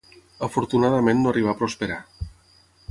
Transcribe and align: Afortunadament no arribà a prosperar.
Afortunadament 0.47 1.21
no 1.21 1.33
arribà 1.35 1.55
a 1.55 1.57
prosperar. 1.61 2.03